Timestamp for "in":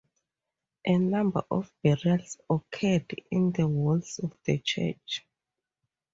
3.29-3.51